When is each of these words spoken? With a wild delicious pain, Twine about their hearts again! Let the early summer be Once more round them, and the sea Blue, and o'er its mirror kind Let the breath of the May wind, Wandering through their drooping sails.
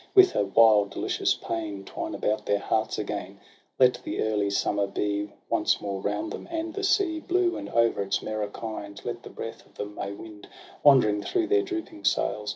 With 0.15 0.35
a 0.35 0.43
wild 0.43 0.89
delicious 0.89 1.35
pain, 1.35 1.83
Twine 1.83 2.15
about 2.15 2.47
their 2.47 2.57
hearts 2.57 2.97
again! 2.97 3.39
Let 3.77 4.01
the 4.03 4.23
early 4.23 4.49
summer 4.49 4.87
be 4.87 5.29
Once 5.47 5.79
more 5.79 6.01
round 6.01 6.31
them, 6.31 6.47
and 6.49 6.73
the 6.73 6.81
sea 6.83 7.19
Blue, 7.19 7.55
and 7.55 7.69
o'er 7.69 8.01
its 8.01 8.23
mirror 8.23 8.47
kind 8.47 8.99
Let 9.05 9.21
the 9.21 9.29
breath 9.29 9.63
of 9.63 9.75
the 9.75 9.85
May 9.85 10.11
wind, 10.13 10.47
Wandering 10.81 11.21
through 11.21 11.49
their 11.49 11.61
drooping 11.61 12.05
sails. 12.05 12.49